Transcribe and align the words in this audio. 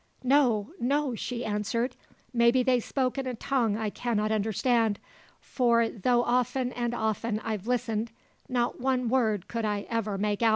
"No, 0.23 0.71
no," 0.79 1.13
she 1.13 1.45
answered; 1.45 1.95
"maybe 2.33 2.63
they 2.63 2.79
spoke 2.79 3.19
in 3.19 3.27
a 3.27 3.35
tongue 3.35 3.77
I 3.77 3.91
cannot 3.91 4.31
understand, 4.31 4.97
for, 5.39 5.89
though 5.89 6.23
often 6.23 6.73
and 6.73 6.95
often 6.95 7.39
I've 7.41 7.67
listened, 7.67 8.11
not 8.49 8.79
one 8.81 9.09
word 9.09 9.47
could 9.47 9.63
I 9.63 9.85
ever 9.91 10.17
make 10.17 10.41
out!" 10.41 10.49